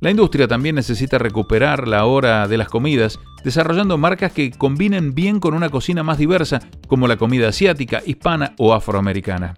La 0.00 0.10
industria 0.10 0.46
también 0.46 0.76
necesita 0.76 1.18
recuperar 1.18 1.88
la 1.88 2.04
hora 2.04 2.46
de 2.46 2.56
las 2.56 2.68
comidas, 2.68 3.18
desarrollando 3.42 3.98
marcas 3.98 4.32
que 4.32 4.52
combinen 4.52 5.12
bien 5.12 5.40
con 5.40 5.54
una 5.54 5.70
cocina 5.70 6.04
más 6.04 6.18
diversa, 6.18 6.60
como 6.86 7.08
la 7.08 7.16
comida 7.16 7.48
asiática, 7.48 8.00
hispana 8.06 8.54
o 8.58 8.74
afroamericana. 8.74 9.56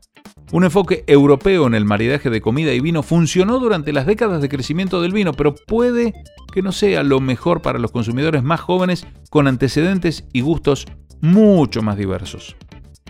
Un 0.53 0.65
enfoque 0.65 1.05
europeo 1.07 1.69
en 1.69 1.75
el 1.75 1.85
maridaje 1.85 2.29
de 2.29 2.41
comida 2.41 2.73
y 2.73 2.81
vino 2.81 3.05
funcionó 3.05 3.61
durante 3.61 3.93
las 3.93 4.05
décadas 4.05 4.43
de 4.43 4.49
crecimiento 4.49 5.01
del 5.01 5.13
vino, 5.13 5.33
pero 5.33 5.55
puede 5.55 6.13
que 6.53 6.61
no 6.61 6.73
sea 6.73 7.05
lo 7.05 7.21
mejor 7.21 7.63
para 7.63 7.79
los 7.79 7.93
consumidores 7.93 8.43
más 8.43 8.61
jóvenes 8.61 9.07
con 9.31 9.47
antecedentes 9.47 10.25
y 10.33 10.41
gustos 10.41 10.87
mucho 11.21 11.83
más 11.83 11.97
diversos. 11.97 12.57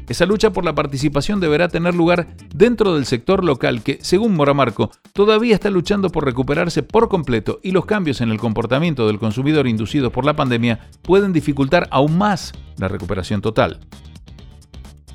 Esa 0.06 0.26
lucha 0.26 0.52
por 0.52 0.66
la 0.66 0.74
participación 0.74 1.40
deberá 1.40 1.68
tener 1.68 1.94
lugar 1.94 2.26
dentro 2.54 2.94
del 2.94 3.06
sector 3.06 3.42
local 3.42 3.82
que, 3.82 3.98
según 4.02 4.34
Moramarco, 4.34 4.90
todavía 5.14 5.54
está 5.54 5.70
luchando 5.70 6.10
por 6.10 6.26
recuperarse 6.26 6.82
por 6.82 7.08
completo 7.08 7.60
y 7.62 7.70
los 7.70 7.86
cambios 7.86 8.20
en 8.20 8.30
el 8.30 8.38
comportamiento 8.38 9.06
del 9.06 9.18
consumidor 9.18 9.66
inducidos 9.66 10.12
por 10.12 10.26
la 10.26 10.36
pandemia 10.36 10.90
pueden 11.00 11.32
dificultar 11.32 11.88
aún 11.90 12.18
más 12.18 12.52
la 12.76 12.88
recuperación 12.88 13.40
total. 13.40 13.80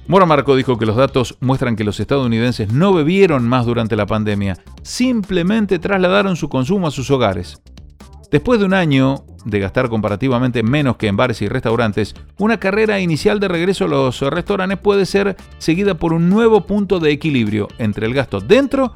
Mora 0.08 0.28
Marco 0.28 0.56
dijo 0.56 0.78
que 0.78 0.86
los 0.86 0.96
datos 0.96 1.36
muestran 1.40 1.76
que 1.76 1.84
los 1.84 2.00
estadounidenses 2.00 2.72
no 2.72 2.94
bebieron 2.94 3.48
más 3.48 3.66
durante 3.66 3.96
la 3.96 4.06
pandemia, 4.06 4.58
simplemente 4.84 5.80
trasladaron 5.80 6.36
su 6.36 6.48
consumo 6.48 6.88
a 6.88 6.92
sus 6.92 7.10
hogares. 7.10 7.60
Después 8.30 8.60
de 8.60 8.66
un 8.66 8.76
año 8.76 9.26
de 9.46 9.60
gastar 9.60 9.90
comparativamente 9.90 10.62
menos 10.62 10.98
que 10.98 11.08
en 11.08 11.18
bares 11.18 11.42
y 11.42 11.48
restaurantes, 11.48 12.14
una 12.38 12.60
carrera 12.60 13.00
inicial 13.00 13.40
de 13.40 13.48
regreso 13.48 13.86
a 13.86 13.88
los 13.88 14.22
restaurantes 14.22 14.78
puede 14.78 15.08
ser 15.08 15.38
seguida 15.58 15.96
por 15.96 16.14
un 16.14 16.30
nuevo 16.30 16.68
punto 16.68 17.00
de 17.00 17.12
equilibrio 17.12 17.68
entre 17.80 18.06
el 18.06 18.14
gasto 18.14 18.42
dentro 18.42 18.94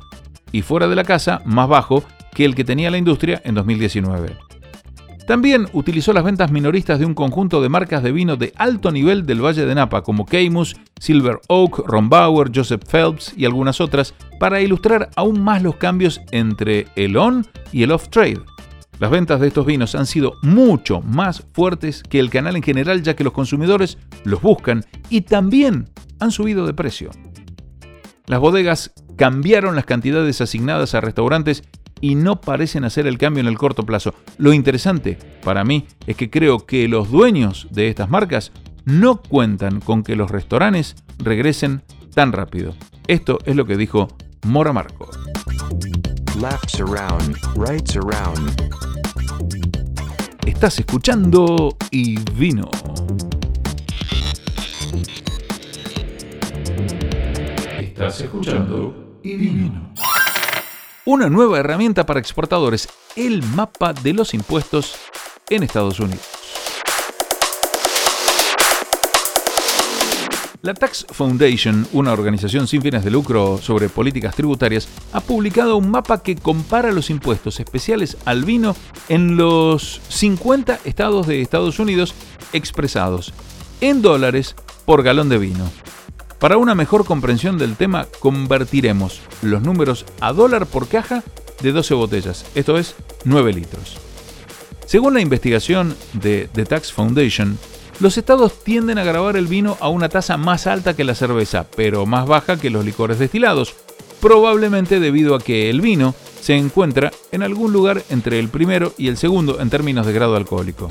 y 0.52 0.62
fuera 0.62 0.88
de 0.88 0.96
la 0.96 1.04
casa 1.04 1.42
más 1.44 1.68
bajo 1.68 2.04
que 2.36 2.46
el 2.46 2.54
que 2.54 2.64
tenía 2.64 2.92
la 2.92 3.00
industria 3.00 3.42
en 3.46 3.56
2019. 3.56 4.49
También 5.30 5.68
utilizó 5.74 6.12
las 6.12 6.24
ventas 6.24 6.50
minoristas 6.52 6.98
de 6.98 7.06
un 7.06 7.14
conjunto 7.14 7.62
de 7.62 7.70
marcas 7.70 8.02
de 8.02 8.12
vino 8.12 8.36
de 8.36 8.52
alto 8.56 8.92
nivel 8.92 9.28
del 9.28 9.46
Valle 9.46 9.68
de 9.68 9.76
Napa, 9.76 10.02
como 10.02 10.26
Keimus, 10.26 10.76
Silver 11.00 11.40
Oak, 11.50 11.84
Rombauer, 11.86 12.50
Joseph 12.52 12.82
Phelps 12.90 13.36
y 13.38 13.46
algunas 13.46 13.80
otras, 13.80 14.16
para 14.40 14.60
ilustrar 14.60 15.12
aún 15.16 15.40
más 15.40 15.62
los 15.62 15.76
cambios 15.76 16.20
entre 16.32 16.88
el 16.96 17.16
on 17.16 17.46
y 17.72 17.84
el 17.84 17.92
off 17.92 18.10
trade. 18.10 18.42
Las 18.98 19.12
ventas 19.12 19.40
de 19.40 19.50
estos 19.50 19.68
vinos 19.68 19.94
han 19.94 20.08
sido 20.08 20.34
mucho 20.42 21.02
más 21.02 21.46
fuertes 21.54 22.02
que 22.02 22.20
el 22.20 22.32
canal 22.32 22.56
en 22.56 22.64
general 22.64 23.04
ya 23.04 23.16
que 23.16 23.24
los 23.24 23.34
consumidores 23.34 24.00
los 24.24 24.42
buscan 24.42 24.84
y 25.12 25.22
también 25.22 25.92
han 26.20 26.32
subido 26.32 26.66
de 26.66 26.74
precio. 26.74 27.12
Las 28.26 28.40
bodegas 28.40 28.94
cambiaron 29.16 29.76
las 29.76 29.86
cantidades 29.86 30.42
asignadas 30.42 30.96
a 30.96 31.02
restaurantes 31.02 31.66
y 32.02 32.16
no 32.16 32.42
parecen 32.42 32.84
hacer 32.86 33.08
el 33.08 33.18
cambio 33.18 33.42
en 33.42 33.48
el 33.48 33.58
corto 33.58 33.86
plazo. 33.86 34.14
Lo 34.38 34.54
interesante 34.54 35.18
para 35.44 35.64
mí 35.64 35.86
es 36.08 36.16
que 36.16 36.30
creo 36.30 36.66
que 36.66 36.88
los 36.88 37.12
dueños 37.12 37.68
de 37.72 37.90
estas 37.90 38.10
marcas 38.10 38.52
no 38.86 39.22
cuentan 39.22 39.80
con 39.82 40.04
que 40.04 40.16
los 40.16 40.32
restaurantes 40.32 40.96
regresen 41.18 41.84
tan 42.14 42.32
rápido. 42.32 42.74
Esto 43.08 43.40
es 43.46 43.56
lo 43.56 43.66
que 43.66 43.78
dijo 43.78 44.08
Mora 44.46 44.74
Marco. 44.74 45.10
Estás 50.46 50.80
escuchando 50.80 51.78
y 51.92 52.20
vino. 52.34 52.70
Estás 57.80 58.22
escuchando 58.22 59.20
y 59.22 59.36
vino. 59.36 59.94
Una 61.12 61.28
nueva 61.28 61.58
herramienta 61.58 62.06
para 62.06 62.20
exportadores, 62.20 62.88
el 63.16 63.42
mapa 63.42 63.94
de 63.94 64.14
los 64.14 64.36
impuestos 64.36 64.94
en 65.50 65.64
Estados 65.64 66.00
Unidos. 66.00 66.22
La 70.62 70.76
Tax 70.76 71.08
Foundation, 71.10 71.88
una 71.94 72.14
organización 72.14 72.68
sin 72.68 72.84
fines 72.84 73.04
de 73.04 73.10
lucro 73.10 73.58
sobre 73.58 73.90
políticas 73.90 74.36
tributarias, 74.36 74.88
ha 75.12 75.20
publicado 75.20 75.78
un 75.78 75.90
mapa 75.90 76.22
que 76.22 76.36
compara 76.36 76.92
los 76.92 77.10
impuestos 77.10 77.60
especiales 77.60 78.16
al 78.26 78.46
vino 78.46 78.76
en 79.08 79.36
los 79.36 80.02
50 80.10 80.82
estados 80.86 81.26
de 81.26 81.42
Estados 81.42 81.80
Unidos 81.80 82.14
expresados 82.54 83.34
en 83.82 84.04
dólares 84.04 84.56
por 84.86 85.02
galón 85.02 85.30
de 85.30 85.40
vino. 85.40 85.72
Para 86.40 86.58
una 86.58 86.74
mejor 86.74 87.04
comprensión 87.04 87.58
del 87.58 87.76
tema, 87.76 88.08
convertiremos 88.20 89.20
los 89.42 89.62
números 89.62 90.06
a 90.22 90.32
dólar 90.32 90.68
por 90.68 90.88
caja 90.88 91.22
de 91.62 91.74
12 91.74 91.94
botellas, 91.96 92.46
esto 92.56 92.78
es 92.78 92.96
9 93.26 93.52
litros. 93.52 93.98
Según 94.86 95.14
la 95.14 95.22
investigación 95.22 95.96
de 96.14 96.50
The 96.54 96.64
Tax 96.64 96.94
Foundation, 96.94 97.58
los 98.00 98.18
estados 98.18 98.64
tienden 98.64 98.98
a 98.98 99.04
grabar 99.04 99.36
el 99.36 99.48
vino 99.48 99.78
a 99.82 99.90
una 99.90 100.08
tasa 100.08 100.38
más 100.38 100.66
alta 100.66 100.96
que 100.96 101.04
la 101.04 101.14
cerveza, 101.14 101.68
pero 101.76 102.06
más 102.06 102.26
baja 102.26 102.58
que 102.58 102.70
los 102.70 102.86
licores 102.86 103.20
destilados, 103.20 103.76
probablemente 104.22 105.02
debido 105.02 105.36
a 105.36 105.42
que 105.42 105.70
el 105.70 105.82
vino 105.82 106.16
se 106.42 106.56
encuentra 106.56 107.12
en 107.34 107.44
algún 107.44 107.74
lugar 107.74 108.02
entre 108.10 108.40
el 108.40 108.48
primero 108.48 108.94
y 108.98 109.10
el 109.10 109.18
segundo 109.18 109.60
en 109.60 109.70
términos 109.70 110.06
de 110.06 110.14
grado 110.14 110.38
alcohólico. 110.38 110.90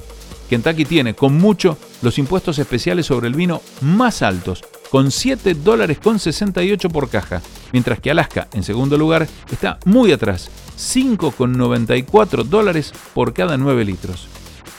Kentucky 0.50 0.84
tiene, 0.84 1.14
con 1.14 1.38
mucho, 1.38 1.78
los 2.02 2.18
impuestos 2.18 2.58
especiales 2.58 3.06
sobre 3.06 3.28
el 3.28 3.34
vino 3.34 3.62
más 3.80 4.20
altos, 4.20 4.62
con 4.90 5.10
7 5.10 5.54
dólares 5.54 5.98
con 5.98 6.18
68 6.18 6.88
por 6.88 7.08
caja, 7.08 7.42
mientras 7.72 8.00
que 8.00 8.10
Alaska, 8.10 8.48
en 8.52 8.62
segundo 8.62 8.96
lugar, 8.96 9.28
está 9.50 9.78
muy 9.84 10.12
atrás, 10.12 10.50
5,94 10.76 12.44
dólares 12.44 12.92
por 13.14 13.32
cada 13.34 13.56
9 13.56 13.84
litros. 13.84 14.28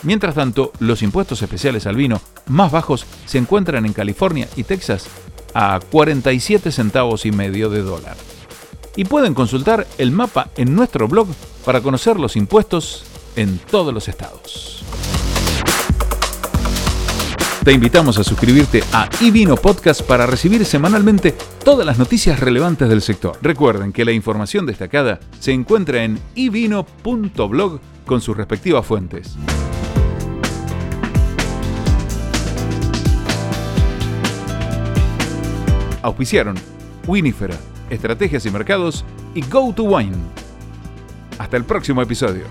Mientras 0.03 0.35
tanto, 0.35 0.71
los 0.79 1.01
impuestos 1.01 1.41
especiales 1.41 1.85
al 1.85 1.95
vino 1.95 2.21
más 2.47 2.71
bajos 2.71 3.05
se 3.25 3.37
encuentran 3.37 3.85
en 3.85 3.93
California 3.93 4.47
y 4.55 4.63
Texas 4.63 5.07
a 5.53 5.79
47 5.91 6.71
centavos 6.71 7.25
y 7.25 7.31
medio 7.31 7.69
de 7.69 7.81
dólar. 7.81 8.15
Y 8.95 9.05
pueden 9.05 9.33
consultar 9.33 9.87
el 9.97 10.11
mapa 10.11 10.49
en 10.57 10.75
nuestro 10.75 11.07
blog 11.07 11.27
para 11.65 11.81
conocer 11.81 12.19
los 12.19 12.35
impuestos 12.35 13.03
en 13.35 13.59
todos 13.59 13.93
los 13.93 14.07
estados. 14.07 14.78
Te 17.63 17.73
invitamos 17.73 18.17
a 18.17 18.23
suscribirte 18.23 18.81
a 18.93 19.09
iVino 19.19 19.57
Podcast 19.57 20.01
para 20.03 20.25
recibir 20.25 20.63
semanalmente 20.63 21.35
todas 21.63 21.85
las 21.85 21.99
noticias 21.99 22.39
relevantes 22.39 22.87
del 22.87 23.01
sector. 23.01 23.37
Recuerden 23.41 23.91
que 23.91 24.05
la 24.05 24.13
información 24.13 24.65
destacada 24.65 25.19
se 25.39 25.51
encuentra 25.51 26.03
en 26.05 26.19
ivino.blog 26.35 27.81
con 28.05 28.21
sus 28.21 28.37
respectivas 28.37 28.85
fuentes. 28.85 29.35
Auspiciaron 36.01 36.55
Winifera, 37.07 37.57
Estrategias 37.89 38.45
y 38.45 38.51
Mercados 38.51 39.03
y 39.35 39.41
Go 39.41 39.73
to 39.73 39.83
Wine. 39.83 40.15
Hasta 41.37 41.57
el 41.57 41.65
próximo 41.65 42.01
episodio. 42.01 42.45